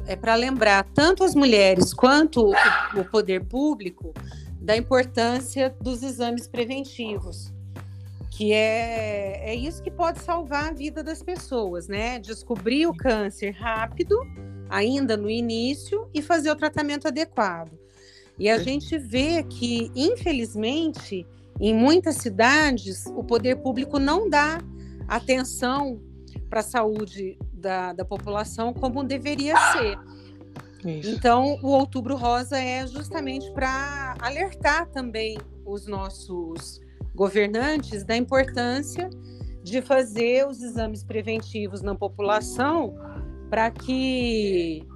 É 0.08 0.16
para 0.16 0.36
lembrar 0.36 0.86
tanto 0.94 1.24
as 1.24 1.36
mulheres 1.36 1.94
quanto 1.94 2.48
o, 2.48 2.54
o 3.00 3.06
poder 3.06 3.44
público 3.44 4.14
da 4.60 4.76
importância 4.76 5.76
dos 5.82 6.02
exames 6.02 6.48
preventivos 6.48 7.56
que 8.38 8.54
é, 8.54 9.50
é 9.50 9.56
isso 9.56 9.82
que 9.82 9.90
pode 9.90 10.20
salvar 10.20 10.70
a 10.70 10.72
vida 10.72 11.04
das 11.04 11.24
pessoas, 11.24 11.88
né? 11.88 12.20
Descobrir 12.20 12.86
o 12.86 12.96
câncer 12.96 13.50
rápido, 13.50 14.16
ainda 14.70 15.18
no 15.18 15.28
início, 15.28 16.08
e 16.14 16.22
fazer 16.22 16.52
o 16.52 16.56
tratamento 16.56 17.08
adequado. 17.08 17.72
E 18.38 18.48
a 18.48 18.60
gente 18.60 18.96
vê 18.96 19.42
que, 19.42 19.92
infelizmente, 19.96 21.26
em 21.60 21.74
muitas 21.74 22.18
cidades, 22.18 23.08
o 23.16 23.24
poder 23.24 23.56
público 23.56 23.98
não 23.98 24.30
dá 24.30 24.60
atenção 25.08 26.00
para 26.48 26.60
a 26.60 26.64
saúde 26.64 27.40
da, 27.58 27.94
da 27.94 28.06
população 28.06 28.74
como 28.74 29.04
deveria 29.04 29.56
ser. 29.74 30.00
Isso. 30.86 31.10
Então, 31.10 31.60
o 31.62 31.70
Outubro 31.70 32.16
Rosa 32.16 32.58
é 32.58 32.86
justamente 32.88 33.52
para 33.52 34.16
alertar 34.22 34.88
também 34.88 35.38
os 35.66 35.88
nossos 35.88 36.80
governantes 37.14 38.04
da 38.04 38.16
importância 38.16 39.10
de 39.64 39.82
fazer 39.82 40.48
os 40.48 40.62
exames 40.62 41.04
preventivos 41.04 41.82
na 41.82 41.94
população 41.94 42.96
para 43.50 43.72
que 43.72 44.88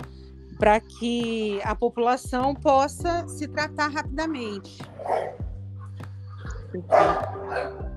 para 0.57 0.79
que 0.79 1.59
a 1.63 1.73
população 1.73 2.53
possa 2.53 3.27
se 3.27 3.47
tratar 3.47 3.87
rapidamente. 3.87 4.77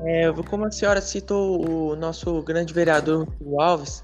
É, 0.00 0.33
como 0.49 0.64
a 0.64 0.71
senhora 0.71 1.02
citou 1.02 1.92
o 1.92 1.94
nosso 1.94 2.42
grande 2.42 2.73
vereador 2.73 3.28
Alves, 3.59 4.00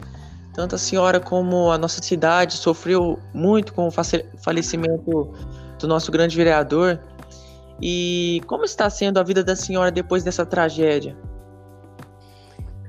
tanto 0.52 0.74
a 0.74 0.78
senhora 0.78 1.20
como 1.20 1.70
a 1.70 1.78
nossa 1.78 2.02
cidade 2.02 2.54
sofreu 2.54 3.18
muito 3.32 3.72
com 3.72 3.88
o 3.88 3.90
falecimento 3.90 5.32
do 5.78 5.88
nosso 5.88 6.10
grande 6.10 6.36
vereador. 6.36 7.00
E 7.80 8.42
como 8.46 8.64
está 8.64 8.90
sendo 8.90 9.18
a 9.18 9.22
vida 9.22 9.42
da 9.42 9.56
senhora 9.56 9.90
depois 9.90 10.22
dessa 10.22 10.44
tragédia? 10.44 11.16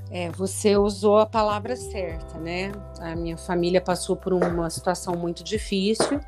É, 0.09 0.29
você 0.31 0.75
usou 0.75 1.19
a 1.19 1.25
palavra 1.25 1.75
certa, 1.77 2.37
né? 2.37 2.73
A 2.99 3.15
minha 3.15 3.37
família 3.37 3.79
passou 3.79 4.17
por 4.17 4.33
uma 4.33 4.69
situação 4.69 5.15
muito 5.15 5.41
difícil. 5.41 6.19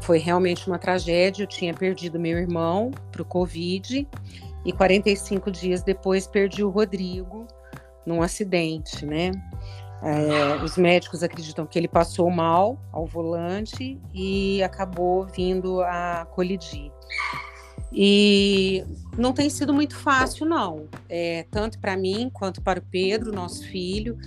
Foi 0.00 0.18
realmente 0.18 0.66
uma 0.66 0.78
tragédia. 0.78 1.44
Eu 1.44 1.46
tinha 1.46 1.72
perdido 1.72 2.18
meu 2.18 2.36
irmão 2.36 2.90
para 3.12 3.22
o 3.22 3.24
Covid 3.24 4.08
e 4.64 4.72
45 4.72 5.48
dias 5.50 5.84
depois 5.84 6.26
perdi 6.26 6.64
o 6.64 6.70
Rodrigo 6.70 7.46
num 8.04 8.20
acidente, 8.20 9.06
né? 9.06 9.30
É, 10.02 10.62
os 10.62 10.76
médicos 10.76 11.22
acreditam 11.22 11.66
que 11.66 11.78
ele 11.78 11.88
passou 11.88 12.30
mal 12.30 12.78
ao 12.92 13.06
volante 13.06 13.98
e 14.12 14.62
acabou 14.62 15.26
vindo 15.26 15.80
a 15.82 16.26
colidir. 16.30 16.92
E 17.96 18.84
não 19.16 19.32
tem 19.32 19.48
sido 19.48 19.72
muito 19.72 19.96
fácil, 19.96 20.46
não. 20.46 20.88
É, 21.08 21.46
tanto 21.50 21.78
para 21.78 21.96
mim, 21.96 22.28
quanto 22.32 22.60
para 22.60 22.80
o 22.80 22.82
Pedro, 22.82 23.32
nosso 23.32 23.64
filho, 23.66 24.18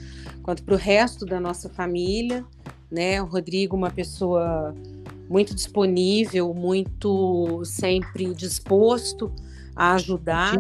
quanto 0.41 0.63
para 0.63 0.73
o 0.73 0.77
resto 0.77 1.25
da 1.25 1.39
nossa 1.39 1.69
família. 1.69 2.45
Né? 2.89 3.21
O 3.21 3.25
Rodrigo, 3.25 3.75
uma 3.75 3.91
pessoa 3.91 4.73
muito 5.29 5.53
disponível, 5.53 6.53
muito 6.53 7.61
sempre 7.65 8.33
disposto 8.33 9.31
a 9.75 9.95
ajudar. 9.95 10.57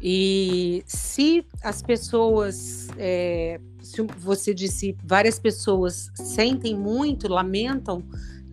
E 0.00 0.82
se 0.86 1.44
as 1.62 1.82
pessoas, 1.82 2.88
é, 2.96 3.60
se 3.82 4.02
você 4.18 4.52
disse, 4.54 4.96
várias 5.04 5.38
pessoas 5.38 6.10
sentem 6.14 6.76
muito, 6.76 7.28
lamentam 7.28 8.02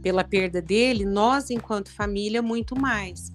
pela 0.01 0.23
perda 0.23 0.61
dele, 0.61 1.05
nós, 1.05 1.49
enquanto 1.49 1.91
família, 1.91 2.41
muito 2.41 2.79
mais. 2.79 3.31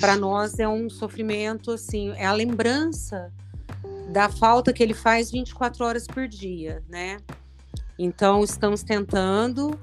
Para 0.00 0.16
nós 0.16 0.58
é 0.58 0.68
um 0.68 0.90
sofrimento, 0.90 1.70
assim, 1.70 2.10
é 2.16 2.26
a 2.26 2.32
lembrança 2.32 3.32
da 4.12 4.28
falta 4.28 4.72
que 4.72 4.82
ele 4.82 4.94
faz 4.94 5.30
24 5.30 5.84
horas 5.84 6.06
por 6.06 6.26
dia, 6.26 6.82
né? 6.88 7.18
Então, 7.98 8.42
estamos 8.42 8.82
tentando 8.82 9.78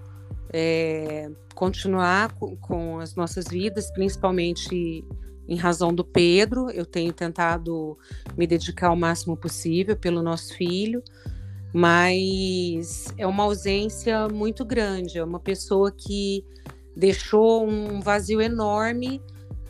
é, 0.51 1.29
continuar 1.55 2.33
com, 2.33 2.55
com 2.57 2.99
as 2.99 3.15
nossas 3.15 3.47
vidas, 3.47 3.89
principalmente 3.91 5.05
em 5.47 5.55
razão 5.55 5.93
do 5.93 6.03
Pedro. 6.03 6.69
Eu 6.69 6.85
tenho 6.85 7.13
tentado 7.13 7.97
me 8.37 8.45
dedicar 8.45 8.91
o 8.91 8.95
máximo 8.95 9.37
possível 9.37 9.95
pelo 9.95 10.21
nosso 10.21 10.53
filho, 10.55 11.01
mas 11.73 13.13
é 13.17 13.27
uma 13.27 13.43
ausência 13.43 14.27
muito 14.27 14.65
grande. 14.65 15.17
É 15.17 15.23
uma 15.23 15.39
pessoa 15.39 15.91
que 15.91 16.43
deixou 16.95 17.67
um 17.67 18.01
vazio 18.01 18.41
enorme, 18.41 19.21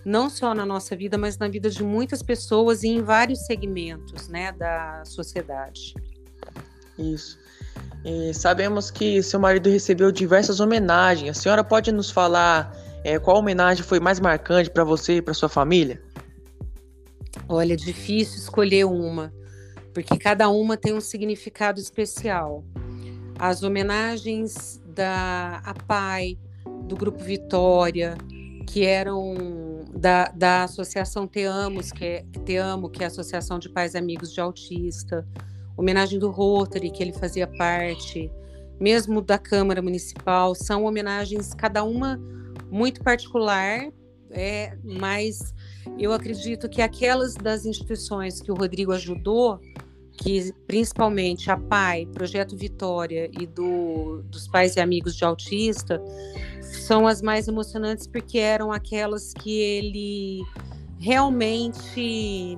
não 0.05 0.29
só 0.29 0.55
na 0.55 0.65
nossa 0.65 0.95
vida, 0.95 1.17
mas 1.17 1.37
na 1.37 1.47
vida 1.47 1.69
de 1.69 1.83
muitas 1.83 2.21
pessoas 2.21 2.83
e 2.83 2.87
em 2.87 3.01
vários 3.01 3.45
segmentos 3.45 4.27
né, 4.29 4.51
da 4.53 5.03
sociedade. 5.05 5.93
Isso. 6.97 7.37
E 8.05 8.33
sabemos 8.33 8.89
que 8.89 9.21
seu 9.21 9.39
marido 9.39 9.69
recebeu 9.69 10.11
diversas 10.11 10.59
homenagens. 10.59 11.37
A 11.37 11.41
senhora 11.41 11.63
pode 11.63 11.91
nos 11.91 12.09
falar 12.09 12.73
é, 13.03 13.19
qual 13.19 13.37
homenagem 13.37 13.83
foi 13.83 13.99
mais 13.99 14.19
marcante 14.19 14.69
para 14.69 14.83
você 14.83 15.17
e 15.17 15.21
para 15.21 15.33
sua 15.33 15.49
família? 15.49 16.01
Olha, 17.49 17.75
difícil 17.75 18.37
escolher 18.37 18.85
uma 18.85 19.31
porque 19.97 20.15
cada 20.15 20.47
uma 20.47 20.77
tem 20.77 20.93
um 20.93 21.01
significado 21.01 21.79
especial. 21.79 22.63
As 23.39 23.63
homenagens 23.63 24.79
da 24.85 25.59
APAI, 25.65 26.37
do 26.83 26.95
Grupo 26.95 27.17
Vitória, 27.23 28.15
que 28.67 28.85
eram 28.85 29.33
da, 29.91 30.25
da 30.25 30.65
Associação 30.65 31.25
Te, 31.27 31.45
Amos, 31.45 31.91
que 31.91 32.05
é, 32.05 32.25
Te 32.45 32.57
Amo, 32.57 32.91
que 32.91 33.01
é 33.01 33.05
a 33.05 33.07
Associação 33.07 33.57
de 33.57 33.69
Pais 33.69 33.95
Amigos 33.95 34.31
de 34.31 34.39
Autista, 34.39 35.27
homenagem 35.75 36.19
do 36.19 36.29
Rotary, 36.29 36.91
que 36.91 37.01
ele 37.01 37.13
fazia 37.13 37.47
parte, 37.47 38.31
mesmo 38.79 39.19
da 39.19 39.39
Câmara 39.39 39.81
Municipal, 39.81 40.53
são 40.53 40.83
homenagens, 40.83 41.55
cada 41.55 41.83
uma 41.83 42.21
muito 42.69 43.01
particular, 43.01 43.91
é, 44.29 44.77
mas 44.83 45.55
eu 45.97 46.13
acredito 46.13 46.69
que 46.69 46.83
aquelas 46.83 47.33
das 47.33 47.65
instituições 47.65 48.39
que 48.39 48.51
o 48.51 48.55
Rodrigo 48.55 48.91
ajudou 48.91 49.59
que 50.17 50.51
principalmente 50.65 51.49
a 51.51 51.55
PAI, 51.55 52.07
Projeto 52.07 52.57
Vitória 52.57 53.29
e 53.39 53.45
do, 53.45 54.23
dos 54.23 54.47
pais 54.47 54.75
e 54.75 54.79
amigos 54.79 55.15
de 55.15 55.23
autista, 55.23 56.01
são 56.61 57.07
as 57.07 57.21
mais 57.21 57.47
emocionantes 57.47 58.07
porque 58.07 58.39
eram 58.39 58.71
aquelas 58.71 59.33
que 59.33 59.59
ele 59.59 60.41
realmente 60.99 62.57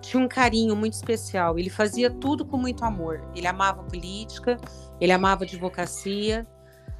tinha 0.00 0.22
um 0.22 0.28
carinho 0.28 0.74
muito 0.74 0.94
especial. 0.94 1.58
Ele 1.58 1.70
fazia 1.70 2.10
tudo 2.10 2.44
com 2.44 2.56
muito 2.56 2.84
amor. 2.84 3.22
Ele 3.34 3.46
amava 3.46 3.82
política, 3.82 4.56
ele 5.00 5.12
amava 5.12 5.44
advocacia, 5.44 6.46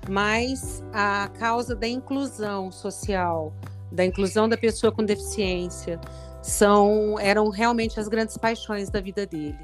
mas 0.09 0.83
a 0.93 1.29
causa 1.39 1.75
da 1.75 1.89
inclusão 1.89 2.71
social, 2.71 3.55
da 3.91 4.05
inclusão 4.05 4.49
da 4.49 4.57
pessoa 4.57 4.93
com 4.93 5.03
deficiência, 5.03 5.99
são 6.43 7.19
eram 7.19 7.49
realmente 7.49 7.99
as 7.99 8.07
grandes 8.07 8.37
paixões 8.37 8.91
da 8.91 9.01
vida 9.01 9.27
dele. 9.27 9.59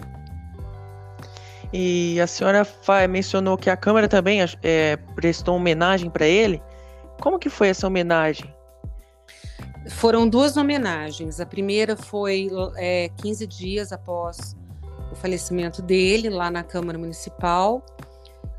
E 1.73 2.21
a 2.21 2.27
senhora 2.27 2.67
mencionou 3.09 3.57
que 3.57 3.71
a 3.71 3.77
Câmara 3.77 4.09
também 4.09 4.41
é, 4.63 4.97
prestou 5.15 5.57
homenagem 5.57 6.11
para 6.11 6.27
ele. 6.27 6.61
Como 7.21 7.39
que 7.39 7.49
foi 7.49 7.69
essa 7.69 7.87
homenagem? 7.87 8.53
Foram 9.89 10.29
duas 10.29 10.57
homenagens. 10.57 11.41
A 11.41 11.47
primeira 11.47 11.97
foi 11.97 12.49
é, 12.77 13.09
15 13.23 13.47
dias 13.47 13.93
após 13.93 14.57
o 15.13 15.15
falecimento 15.15 15.81
dele, 15.81 16.29
lá 16.29 16.51
na 16.51 16.63
Câmara 16.63 16.99
Municipal, 16.99 17.85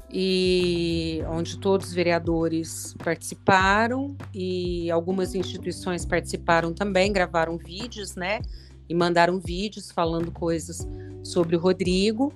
e 0.09 1.21
onde 1.29 1.57
todos 1.57 1.87
os 1.87 1.93
vereadores 1.93 2.93
participaram 3.03 4.17
e 4.33 4.91
algumas 4.91 5.33
instituições 5.33 6.05
participaram 6.05 6.73
também, 6.73 7.13
gravaram 7.13 7.57
vídeos, 7.57 8.15
né? 8.15 8.41
E 8.89 8.93
mandaram 8.93 9.39
vídeos 9.39 9.89
falando 9.89 10.31
coisas 10.31 10.85
sobre 11.23 11.55
o 11.55 11.59
Rodrigo. 11.59 12.33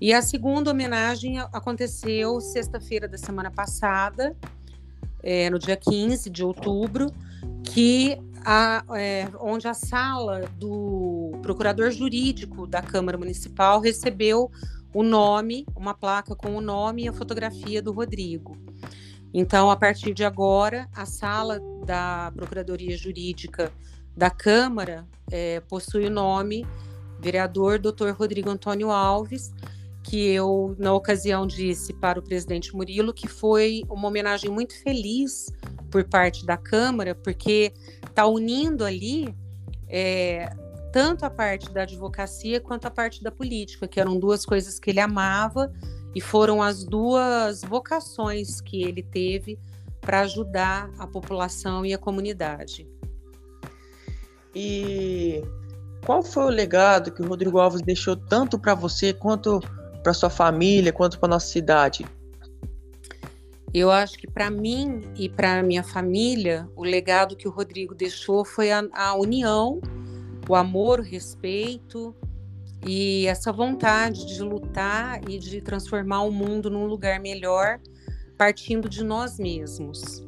E 0.00 0.12
a 0.12 0.20
segunda 0.20 0.70
homenagem 0.70 1.38
aconteceu 1.38 2.40
sexta-feira 2.40 3.08
da 3.08 3.16
semana 3.16 3.50
passada, 3.50 4.36
é, 5.22 5.48
no 5.48 5.58
dia 5.58 5.76
15 5.76 6.28
de 6.28 6.44
outubro, 6.44 7.10
que 7.62 8.18
a, 8.44 8.84
é, 8.96 9.28
onde 9.40 9.66
a 9.66 9.74
sala 9.74 10.42
do 10.58 11.32
procurador 11.42 11.90
jurídico 11.90 12.66
da 12.66 12.82
Câmara 12.82 13.16
Municipal 13.16 13.80
recebeu 13.80 14.50
o 14.92 15.02
nome, 15.02 15.66
uma 15.74 15.94
placa 15.94 16.36
com 16.36 16.54
o 16.54 16.60
nome 16.60 17.04
e 17.04 17.08
a 17.08 17.12
fotografia 17.12 17.80
do 17.80 17.92
Rodrigo. 17.92 18.56
Então, 19.32 19.70
a 19.70 19.76
partir 19.76 20.14
de 20.14 20.24
agora, 20.24 20.88
a 20.94 21.04
sala 21.04 21.60
da 21.84 22.30
Procuradoria 22.36 22.96
Jurídica 22.96 23.72
da 24.16 24.30
Câmara 24.30 25.04
é, 25.30 25.58
possui 25.60 26.06
o 26.06 26.10
nome 26.10 26.64
vereador 27.18 27.78
Dr. 27.78 28.10
Rodrigo 28.10 28.50
Antônio 28.50 28.92
Alves, 28.92 29.52
que 30.04 30.28
eu, 30.28 30.76
na 30.78 30.92
ocasião, 30.92 31.46
disse 31.46 31.92
para 31.94 32.20
o 32.20 32.22
presidente 32.22 32.76
Murilo 32.76 33.12
que 33.12 33.26
foi 33.26 33.82
uma 33.88 34.06
homenagem 34.08 34.50
muito 34.50 34.78
feliz 34.82 35.50
por 35.90 36.04
parte 36.04 36.44
da 36.44 36.56
Câmara, 36.56 37.14
porque 37.14 37.72
está 38.06 38.26
unindo 38.26 38.84
ali 38.84 39.34
é, 39.88 40.54
tanto 40.92 41.24
a 41.24 41.30
parte 41.30 41.72
da 41.72 41.82
advocacia 41.82 42.60
quanto 42.60 42.86
a 42.86 42.90
parte 42.90 43.22
da 43.22 43.32
política, 43.32 43.88
que 43.88 43.98
eram 43.98 44.18
duas 44.18 44.44
coisas 44.44 44.78
que 44.78 44.90
ele 44.90 45.00
amava 45.00 45.72
e 46.14 46.20
foram 46.20 46.62
as 46.62 46.84
duas 46.84 47.62
vocações 47.62 48.60
que 48.60 48.82
ele 48.82 49.02
teve 49.02 49.58
para 50.00 50.20
ajudar 50.20 50.90
a 50.98 51.06
população 51.06 51.84
e 51.86 51.94
a 51.94 51.98
comunidade. 51.98 52.86
E 54.54 55.42
qual 56.04 56.22
foi 56.22 56.44
o 56.44 56.50
legado 56.50 57.10
que 57.10 57.22
o 57.22 57.26
Rodrigo 57.26 57.58
Alves 57.58 57.80
deixou 57.80 58.14
tanto 58.14 58.58
para 58.58 58.74
você 58.74 59.12
quanto 59.12 59.60
para 60.04 60.12
sua 60.12 60.30
família, 60.30 60.92
quanto 60.92 61.18
para 61.18 61.30
nossa 61.30 61.46
cidade? 61.46 62.06
Eu 63.72 63.90
acho 63.90 64.16
que 64.18 64.30
para 64.30 64.50
mim 64.50 65.00
e 65.16 65.28
para 65.28 65.60
minha 65.62 65.82
família, 65.82 66.68
o 66.76 66.84
legado 66.84 67.34
que 67.34 67.48
o 67.48 67.50
Rodrigo 67.50 67.94
deixou 67.94 68.44
foi 68.44 68.70
a, 68.70 68.84
a 68.92 69.16
união, 69.16 69.80
o 70.48 70.54
amor, 70.54 71.00
o 71.00 71.02
respeito 71.02 72.14
e 72.86 73.26
essa 73.26 73.50
vontade 73.50 74.26
de 74.26 74.42
lutar 74.42 75.20
e 75.28 75.38
de 75.38 75.60
transformar 75.60 76.22
o 76.22 76.30
mundo 76.30 76.70
num 76.70 76.84
lugar 76.84 77.18
melhor, 77.18 77.80
partindo 78.36 78.88
de 78.88 79.02
nós 79.02 79.38
mesmos. 79.38 80.22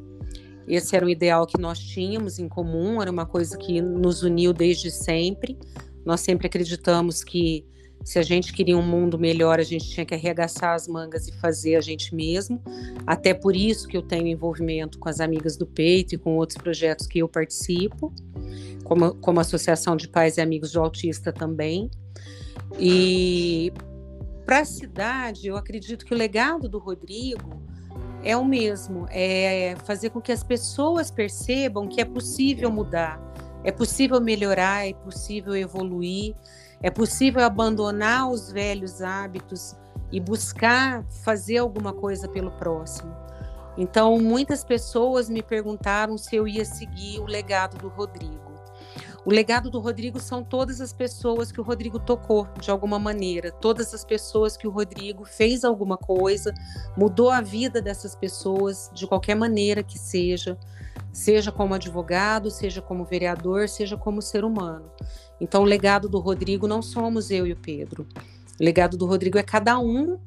Esse 0.67 0.95
era 0.95 1.05
o 1.05 1.09
ideal 1.09 1.45
que 1.45 1.61
nós 1.61 1.79
tínhamos 1.79 2.39
em 2.39 2.49
comum, 2.49 3.01
era 3.01 3.11
uma 3.11 3.25
coisa 3.25 3.57
que 3.57 3.79
nos 3.79 4.23
uniu 4.23 4.51
desde 4.51 4.91
sempre. 4.91 5.57
Nós 6.03 6.19
sempre 6.19 6.47
acreditamos 6.47 7.23
que 7.23 7.65
se 8.07 8.17
a 8.17 8.21
gente 8.21 8.53
queria 8.53 8.77
um 8.77 8.81
mundo 8.81 9.19
melhor, 9.19 9.59
a 9.59 9.63
gente 9.63 9.89
tinha 9.89 10.05
que 10.05 10.15
arregaçar 10.15 10.73
as 10.73 10.87
mangas 10.87 11.27
e 11.27 11.31
fazer 11.33 11.75
a 11.75 11.81
gente 11.81 12.15
mesmo. 12.15 12.63
Até 13.05 13.33
por 13.33 13.53
isso 13.53 13.85
que 13.85 13.97
eu 13.97 14.01
tenho 14.01 14.27
envolvimento 14.27 14.97
com 14.97 15.09
as 15.09 15.19
Amigas 15.19 15.57
do 15.57 15.67
Peito 15.67 16.15
e 16.15 16.17
com 16.17 16.37
outros 16.37 16.57
projetos 16.57 17.05
que 17.05 17.19
eu 17.19 17.27
participo, 17.27 18.13
como, 18.85 19.13
como 19.15 19.41
Associação 19.41 19.97
de 19.97 20.07
Pais 20.07 20.37
e 20.37 20.41
Amigos 20.41 20.71
do 20.71 20.79
Autista 20.79 21.33
também. 21.33 21.91
E 22.79 23.73
para 24.45 24.59
a 24.59 24.65
cidade, 24.65 25.45
eu 25.45 25.57
acredito 25.57 26.05
que 26.05 26.13
o 26.13 26.17
legado 26.17 26.69
do 26.69 26.79
Rodrigo 26.79 27.61
é 28.23 28.37
o 28.37 28.45
mesmo, 28.45 29.05
é 29.09 29.75
fazer 29.83 30.11
com 30.11 30.21
que 30.21 30.31
as 30.31 30.45
pessoas 30.45 31.11
percebam 31.11 31.89
que 31.89 31.99
é 31.99 32.05
possível 32.05 32.71
mudar, 32.71 33.21
é 33.65 33.71
possível 33.71 34.21
melhorar, 34.21 34.87
é 34.87 34.93
possível 34.93 35.53
evoluir. 35.53 36.33
É 36.81 36.89
possível 36.89 37.43
abandonar 37.43 38.29
os 38.29 38.51
velhos 38.51 39.01
hábitos 39.01 39.75
e 40.11 40.19
buscar 40.19 41.03
fazer 41.23 41.57
alguma 41.57 41.93
coisa 41.93 42.27
pelo 42.27 42.51
próximo. 42.51 43.13
Então, 43.77 44.17
muitas 44.19 44.63
pessoas 44.63 45.29
me 45.29 45.43
perguntaram 45.43 46.17
se 46.17 46.35
eu 46.35 46.47
ia 46.47 46.65
seguir 46.65 47.19
o 47.19 47.25
legado 47.25 47.77
do 47.77 47.89
Rodrigo. 47.89 48.47
O 49.27 49.29
legado 49.29 49.69
do 49.69 49.79
Rodrigo 49.79 50.21
são 50.21 50.41
todas 50.41 50.79
as 50.79 50.93
pessoas 50.93 51.51
que 51.51 51.59
o 51.59 51.63
Rodrigo 51.63 51.99
tocou 51.99 52.47
de 52.61 52.71
alguma 52.71 52.97
maneira, 52.97 53.51
todas 53.51 53.93
as 53.93 54.05
pessoas 54.05 54.55
que 54.55 54.65
o 54.65 54.71
Rodrigo 54.71 55.25
fez 55.25 55.65
alguma 55.65 55.97
coisa, 55.97 56.53
mudou 56.95 57.29
a 57.29 57.41
vida 57.41 57.81
dessas 57.81 58.15
pessoas 58.15 58.89
de 58.93 59.05
qualquer 59.05 59.35
maneira 59.35 59.83
que 59.83 59.99
seja, 59.99 60.57
seja 61.11 61.51
como 61.51 61.73
advogado, 61.73 62.49
seja 62.49 62.81
como 62.81 63.03
vereador, 63.03 63.67
seja 63.67 63.97
como 63.97 64.21
ser 64.21 64.45
humano. 64.45 64.89
Então, 65.39 65.61
o 65.61 65.65
legado 65.65 66.09
do 66.09 66.19
Rodrigo 66.19 66.67
não 66.67 66.81
somos 66.81 67.29
eu 67.31 67.45
e 67.45 67.53
o 67.53 67.55
Pedro. 67.55 68.07
O 68.59 68.63
legado 68.63 68.97
do 68.97 69.05
Rodrigo 69.05 69.37
é 69.37 69.43
cada 69.43 69.77
um 69.77 70.17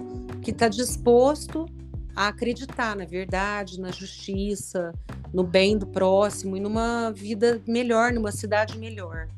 que 0.43 0.51
está 0.51 0.69
disposto 0.69 1.67
a 2.15 2.29
acreditar 2.29 2.97
na 2.97 3.05
verdade, 3.05 3.81
na 3.81 3.91
justiça, 3.91 4.93
no 5.33 5.43
bem 5.43 5.79
do 5.79 5.87
próximo 5.87 6.57
e 6.57 6.61
numa 6.61 7.11
vida 7.11 7.61
melhor, 7.67 8.13
numa 8.13 8.33
cidade 8.33 8.79
melhor. 8.79 9.29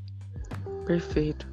Perfeito. 0.86 1.46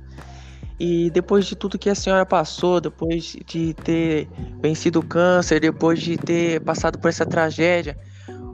E 0.80 1.10
depois 1.10 1.46
de 1.46 1.56
tudo 1.56 1.78
que 1.78 1.90
a 1.90 1.96
senhora 1.96 2.26
passou, 2.26 2.80
depois 2.80 3.36
de 3.46 3.74
ter 3.74 4.30
vencido 4.62 5.00
o 5.00 5.06
câncer, 5.06 5.60
depois 5.60 6.02
de 6.02 6.18
ter 6.18 6.62
passado 6.62 6.98
por 6.98 7.10
essa 7.10 7.26
tragédia, 7.26 7.98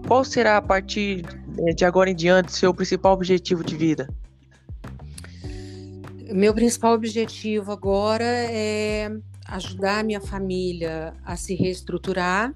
qual 0.08 0.24
será 0.24 0.58
a 0.58 0.62
partir 0.62 1.24
eh, 1.60 1.74
de 1.74 1.86
agora 1.86 2.10
em 2.10 2.16
diante 2.16 2.52
seu 2.52 2.74
principal 2.74 3.14
objetivo 3.14 3.64
de 3.64 3.76
vida? 3.76 4.10
Meu 6.32 6.54
principal 6.54 6.94
objetivo 6.94 7.72
agora 7.72 8.26
é 8.26 9.12
ajudar 9.48 10.00
a 10.00 10.04
minha 10.04 10.20
família 10.20 11.14
a 11.24 11.36
se 11.36 11.54
reestruturar. 11.54 12.54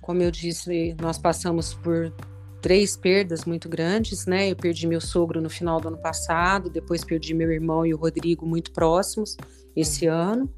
Como 0.00 0.22
eu 0.22 0.30
disse, 0.30 0.96
nós 1.00 1.18
passamos 1.18 1.74
por 1.74 2.12
três 2.60 2.96
perdas 2.96 3.44
muito 3.44 3.68
grandes, 3.68 4.26
né? 4.26 4.50
Eu 4.50 4.56
perdi 4.56 4.86
meu 4.86 5.00
sogro 5.00 5.40
no 5.40 5.50
final 5.50 5.80
do 5.80 5.88
ano 5.88 5.98
passado, 5.98 6.70
depois 6.70 7.04
perdi 7.04 7.34
meu 7.34 7.50
irmão 7.50 7.84
e 7.84 7.92
o 7.92 7.98
Rodrigo 7.98 8.46
muito 8.46 8.72
próximos 8.72 9.36
esse 9.76 10.08
uhum. 10.08 10.14
ano, 10.14 10.54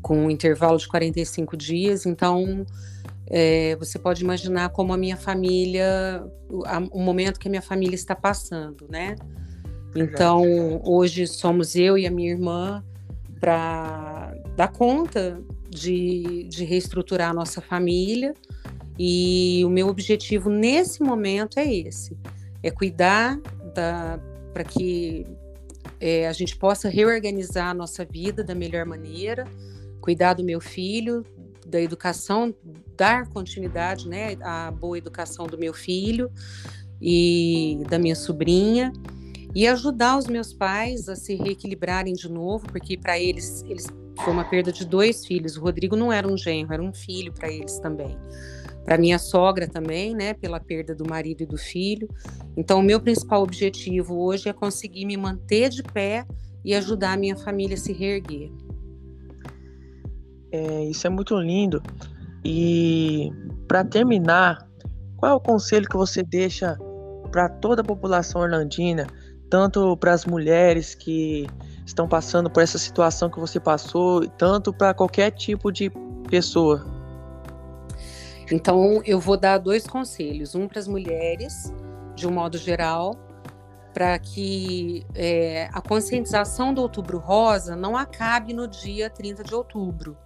com 0.00 0.26
um 0.26 0.30
intervalo 0.30 0.78
de 0.78 0.86
45 0.88 1.56
dias. 1.56 2.06
Então, 2.06 2.64
é, 3.26 3.74
você 3.76 3.98
pode 3.98 4.22
imaginar 4.22 4.68
como 4.70 4.92
a 4.92 4.96
minha 4.96 5.16
família, 5.16 6.24
o, 6.48 6.62
o 6.98 7.02
momento 7.02 7.40
que 7.40 7.48
a 7.48 7.50
minha 7.50 7.62
família 7.62 7.94
está 7.96 8.14
passando, 8.14 8.86
né? 8.88 9.16
Então, 9.96 10.80
hoje 10.84 11.26
somos 11.26 11.74
eu 11.74 11.96
e 11.96 12.06
a 12.06 12.10
minha 12.10 12.30
irmã 12.30 12.84
para 13.40 14.34
dar 14.54 14.68
conta 14.68 15.40
de, 15.70 16.44
de 16.44 16.64
reestruturar 16.64 17.30
a 17.30 17.34
nossa 17.34 17.60
família. 17.60 18.34
E 18.98 19.62
o 19.64 19.70
meu 19.70 19.88
objetivo 19.88 20.50
nesse 20.50 21.02
momento 21.02 21.58
é 21.58 21.72
esse: 21.72 22.16
é 22.62 22.70
cuidar 22.70 23.38
para 23.74 24.64
que 24.64 25.26
é, 26.00 26.28
a 26.28 26.32
gente 26.32 26.56
possa 26.56 26.88
reorganizar 26.88 27.68
a 27.68 27.74
nossa 27.74 28.04
vida 28.04 28.44
da 28.44 28.54
melhor 28.54 28.84
maneira, 28.86 29.46
cuidar 30.00 30.34
do 30.34 30.44
meu 30.44 30.60
filho, 30.60 31.24
da 31.66 31.80
educação, 31.80 32.54
dar 32.96 33.28
continuidade 33.28 34.08
né, 34.08 34.36
à 34.42 34.70
boa 34.70 34.96
educação 34.96 35.46
do 35.46 35.58
meu 35.58 35.74
filho 35.74 36.30
e 37.00 37.82
da 37.88 37.98
minha 37.98 38.14
sobrinha 38.14 38.92
e 39.56 39.66
ajudar 39.66 40.18
os 40.18 40.26
meus 40.26 40.52
pais 40.52 41.08
a 41.08 41.16
se 41.16 41.34
reequilibrarem 41.34 42.12
de 42.12 42.30
novo, 42.30 42.66
porque 42.66 42.94
para 42.94 43.18
eles, 43.18 43.64
eles 43.66 43.86
foi 44.22 44.30
uma 44.30 44.44
perda 44.44 44.70
de 44.70 44.84
dois 44.84 45.24
filhos. 45.24 45.56
O 45.56 45.62
Rodrigo 45.62 45.96
não 45.96 46.12
era 46.12 46.28
um 46.28 46.36
genro, 46.36 46.74
era 46.74 46.82
um 46.82 46.92
filho 46.92 47.32
para 47.32 47.50
eles 47.50 47.78
também. 47.78 48.18
Para 48.84 48.98
minha 48.98 49.18
sogra 49.18 49.66
também, 49.66 50.14
né, 50.14 50.34
pela 50.34 50.60
perda 50.60 50.94
do 50.94 51.08
marido 51.08 51.42
e 51.42 51.46
do 51.46 51.56
filho. 51.56 52.06
Então, 52.54 52.80
o 52.80 52.82
meu 52.82 53.00
principal 53.00 53.42
objetivo 53.42 54.18
hoje 54.18 54.46
é 54.46 54.52
conseguir 54.52 55.06
me 55.06 55.16
manter 55.16 55.70
de 55.70 55.82
pé 55.82 56.26
e 56.62 56.74
ajudar 56.74 57.14
a 57.14 57.16
minha 57.16 57.34
família 57.34 57.76
a 57.76 57.80
se 57.80 57.94
reerguer. 57.94 58.52
É, 60.52 60.84
isso 60.84 61.06
é 61.06 61.10
muito 61.10 61.34
lindo. 61.34 61.82
E 62.44 63.32
para 63.66 63.82
terminar, 63.82 64.68
qual 65.16 65.32
é 65.32 65.34
o 65.34 65.40
conselho 65.40 65.88
que 65.88 65.96
você 65.96 66.22
deixa 66.22 66.76
para 67.32 67.48
toda 67.48 67.80
a 67.80 67.84
população 67.84 68.42
orlandina 68.42 69.06
tanto 69.48 69.96
para 69.96 70.12
as 70.12 70.24
mulheres 70.24 70.94
que 70.94 71.46
estão 71.84 72.08
passando 72.08 72.50
por 72.50 72.62
essa 72.62 72.78
situação 72.78 73.30
que 73.30 73.38
você 73.38 73.60
passou, 73.60 74.26
tanto 74.28 74.72
para 74.72 74.92
qualquer 74.92 75.30
tipo 75.30 75.70
de 75.70 75.90
pessoa. 76.28 76.84
Então, 78.50 79.02
eu 79.04 79.18
vou 79.18 79.36
dar 79.36 79.58
dois 79.58 79.86
conselhos: 79.86 80.54
um 80.54 80.68
para 80.68 80.78
as 80.78 80.88
mulheres, 80.88 81.72
de 82.14 82.26
um 82.26 82.30
modo 82.30 82.58
geral, 82.58 83.16
para 83.92 84.18
que 84.18 85.06
é, 85.14 85.68
a 85.72 85.80
conscientização 85.80 86.74
do 86.74 86.82
Outubro 86.82 87.18
Rosa 87.18 87.74
não 87.74 87.96
acabe 87.96 88.52
no 88.52 88.68
dia 88.68 89.08
30 89.08 89.42
de 89.42 89.54
outubro, 89.54 90.16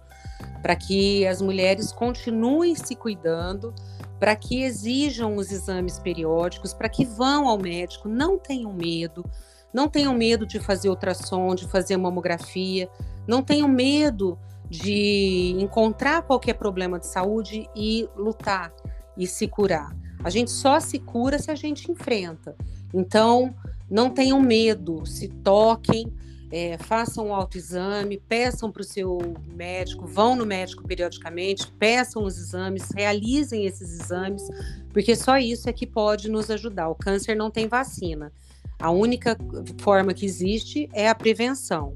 para 0.61 0.75
que 0.75 1.25
as 1.25 1.41
mulheres 1.41 1.91
continuem 1.91 2.75
se 2.75 2.95
cuidando, 2.95 3.73
para 4.21 4.35
que 4.35 4.61
exijam 4.61 5.35
os 5.35 5.51
exames 5.51 5.97
periódicos, 5.97 6.75
para 6.75 6.87
que 6.87 7.03
vão 7.03 7.47
ao 7.47 7.57
médico, 7.57 8.07
não 8.07 8.37
tenham 8.37 8.71
medo, 8.71 9.25
não 9.73 9.89
tenham 9.89 10.13
medo 10.13 10.45
de 10.45 10.59
fazer 10.59 10.89
ultrassom, 10.89 11.55
de 11.55 11.67
fazer 11.67 11.97
mamografia, 11.97 12.87
não 13.27 13.41
tenham 13.41 13.67
medo 13.67 14.37
de 14.69 15.55
encontrar 15.57 16.21
qualquer 16.21 16.53
problema 16.53 16.99
de 16.99 17.07
saúde 17.07 17.67
e 17.75 18.07
lutar 18.15 18.71
e 19.17 19.25
se 19.25 19.47
curar. 19.47 19.89
A 20.23 20.29
gente 20.29 20.51
só 20.51 20.79
se 20.79 20.99
cura 20.99 21.39
se 21.39 21.49
a 21.49 21.55
gente 21.55 21.91
enfrenta. 21.91 22.55
Então, 22.93 23.55
não 23.89 24.11
tenham 24.11 24.39
medo, 24.39 25.03
se 25.03 25.29
toquem, 25.29 26.13
é, 26.51 26.77
façam 26.77 27.29
o 27.29 27.33
autoexame, 27.33 28.21
peçam 28.27 28.71
para 28.71 28.81
o 28.81 28.85
seu 28.85 29.19
médico, 29.53 30.05
vão 30.05 30.35
no 30.35 30.45
médico 30.45 30.83
periodicamente, 30.83 31.71
peçam 31.79 32.23
os 32.23 32.37
exames, 32.37 32.89
realizem 32.93 33.65
esses 33.65 34.01
exames, 34.01 34.43
porque 34.91 35.15
só 35.15 35.37
isso 35.37 35.69
é 35.69 35.73
que 35.73 35.87
pode 35.87 36.29
nos 36.29 36.51
ajudar. 36.51 36.89
O 36.89 36.95
câncer 36.95 37.35
não 37.35 37.49
tem 37.49 37.67
vacina. 37.67 38.33
A 38.77 38.91
única 38.91 39.37
forma 39.79 40.13
que 40.13 40.25
existe 40.25 40.89
é 40.91 41.07
a 41.07 41.15
prevenção. 41.15 41.95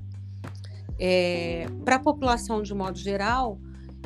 É, 0.97 1.67
para 1.83 1.97
a 1.97 1.99
população 1.99 2.61
de 2.61 2.73
modo 2.73 2.97
geral, 2.97 3.59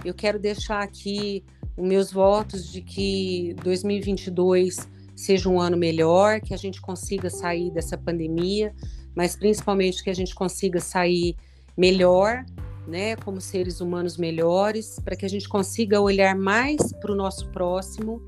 eu 0.04 0.14
quero 0.14 0.40
deixar 0.40 0.82
aqui 0.82 1.44
os 1.78 1.88
meus 1.88 2.12
votos 2.12 2.72
de 2.72 2.82
que 2.82 3.56
2022 3.64 4.88
seja 5.16 5.50
um 5.50 5.60
ano 5.60 5.78
melhor, 5.78 6.40
que 6.40 6.54
a 6.54 6.58
gente 6.58 6.82
consiga 6.82 7.30
sair 7.30 7.70
dessa 7.72 7.98
pandemia, 7.98 8.74
mas 9.16 9.36
principalmente 9.36 10.04
que 10.04 10.10
a 10.10 10.16
gente 10.16 10.34
consiga 10.34 10.80
sair 10.80 11.36
melhor, 11.78 12.46
né, 12.88 13.16
como 13.18 13.40
seres 13.40 13.82
humanos 13.82 14.18
melhores, 14.18 15.00
para 15.04 15.16
que 15.16 15.26
a 15.26 15.30
gente 15.30 15.48
consiga 15.48 16.02
olhar 16.02 16.36
mais 16.36 16.92
para 16.94 17.12
o 17.12 17.16
nosso 17.16 17.50
próximo 17.50 18.22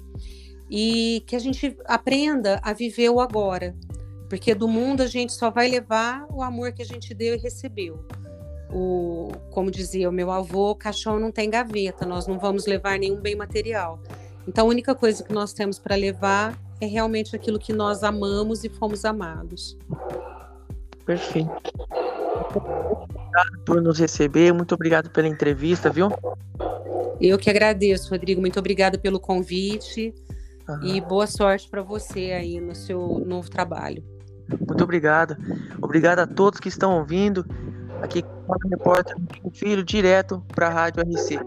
e 0.70 1.24
que 1.28 1.36
a 1.36 1.40
gente 1.40 1.76
aprenda 1.86 2.60
a 2.64 2.72
viver 2.74 3.10
o 3.10 3.20
agora, 3.20 3.76
porque 4.30 4.54
do 4.54 4.68
mundo 4.68 5.02
a 5.02 5.08
gente 5.08 5.34
só 5.34 5.50
vai 5.50 5.68
levar 5.68 6.26
o 6.30 6.42
amor 6.42 6.72
que 6.72 6.82
a 6.82 6.86
gente 6.86 7.14
deu 7.14 7.34
e 7.36 7.38
recebeu 7.38 8.06
o, 8.74 9.32
como 9.52 9.70
dizia 9.70 10.10
o 10.10 10.14
meu 10.14 10.32
avô, 10.32 10.74
caixão 10.76 11.20
não 11.20 11.32
tem 11.32 11.50
gaveta, 11.50 12.06
nós 12.06 12.26
não 12.26 12.40
vamos 12.40 12.66
levar 12.66 12.98
nenhum 12.98 13.20
bem 13.20 13.36
material. 13.36 14.00
Então 14.48 14.66
a 14.66 14.70
única 14.70 14.96
coisa 14.96 15.24
que 15.24 15.34
nós 15.34 15.54
temos 15.54 15.78
para 15.78 15.96
levar 15.96 16.58
é 16.80 16.86
realmente 16.86 17.36
aquilo 17.36 17.60
que 17.60 17.74
nós 17.74 18.04
amamos 18.04 18.64
e 18.64 18.70
fomos 18.70 19.06
amados. 19.06 19.78
Perfeito. 21.12 21.50
Muito 21.50 22.58
obrigado 22.58 23.60
por 23.66 23.82
nos 23.82 24.00
receber, 24.00 24.54
muito 24.54 24.74
obrigado 24.74 25.10
pela 25.10 25.28
entrevista, 25.28 25.90
viu? 25.90 26.10
Eu 27.20 27.38
que 27.38 27.50
agradeço, 27.50 28.10
Rodrigo. 28.10 28.40
Muito 28.40 28.58
obrigada 28.58 28.98
pelo 28.98 29.20
convite 29.20 30.14
uhum. 30.68 30.84
e 30.84 31.02
boa 31.02 31.28
sorte 31.28 31.70
para 31.70 31.82
você 31.82 32.32
aí 32.32 32.62
no 32.62 32.74
seu 32.74 33.22
novo 33.26 33.50
trabalho. 33.50 34.02
Muito 34.66 34.84
obrigado. 34.84 35.36
Obrigado 35.82 36.20
a 36.20 36.28
todos 36.28 36.62
que 36.62 36.70
estão 36.70 36.98
ouvindo. 36.98 37.46
Aqui, 38.02 38.24
repórter 38.70 39.16
Filho, 39.52 39.84
direto 39.84 40.42
para 40.56 40.68
a 40.68 40.70
Rádio 40.70 41.04
RC. 41.04 41.40